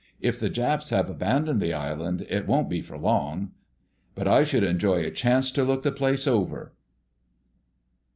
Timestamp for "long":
2.97-3.51